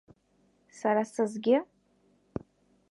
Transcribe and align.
Сара 0.77 1.03
сызгьы? 1.11 1.57